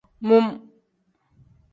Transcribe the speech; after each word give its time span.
Mum. 0.27 0.45